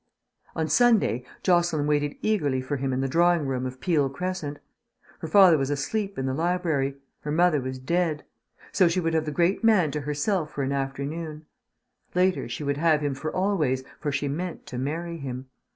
On 0.55 0.67
Sunday 0.67 1.23
Jocelyn 1.43 1.85
waited 1.85 2.15
eagerly 2.23 2.59
for 2.59 2.77
him 2.77 2.91
in 2.91 3.01
the 3.01 3.07
drawing 3.07 3.45
room 3.45 3.67
of 3.67 3.79
Peele 3.79 4.09
Crescent. 4.09 4.57
Her 5.19 5.27
father 5.27 5.59
was 5.59 5.69
asleep 5.69 6.17
in 6.17 6.25
the 6.25 6.33
library, 6.33 6.95
her 7.19 7.31
mother 7.31 7.61
was 7.61 7.77
dead; 7.77 8.23
so 8.71 8.87
she 8.87 8.99
would 8.99 9.13
have 9.13 9.25
the 9.25 9.31
great 9.31 9.63
man 9.63 9.91
to 9.91 10.01
herself 10.01 10.53
for 10.53 10.63
an 10.63 10.71
afternoon. 10.71 11.45
Later 12.15 12.49
she 12.49 12.63
would 12.63 12.77
have 12.77 13.01
him 13.01 13.13
for 13.13 13.31
always, 13.31 13.83
for 13.99 14.11
she 14.11 14.27
meant 14.27 14.65
to 14.65 14.79
marry 14.79 15.17
him. 15.17 15.45